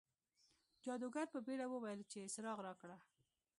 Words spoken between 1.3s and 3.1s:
په بیړه وویل چې څراغ راکړه.